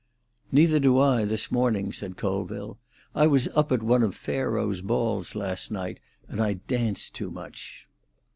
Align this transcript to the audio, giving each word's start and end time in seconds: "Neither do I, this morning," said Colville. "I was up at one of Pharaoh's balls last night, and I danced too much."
"Neither 0.51 0.79
do 0.79 0.97
I, 0.97 1.25
this 1.25 1.51
morning," 1.51 1.91
said 1.93 2.17
Colville. 2.17 2.79
"I 3.13 3.27
was 3.27 3.47
up 3.49 3.71
at 3.71 3.83
one 3.83 4.01
of 4.01 4.15
Pharaoh's 4.15 4.81
balls 4.81 5.35
last 5.35 5.69
night, 5.69 5.99
and 6.27 6.41
I 6.41 6.53
danced 6.53 7.13
too 7.13 7.29
much." 7.29 7.85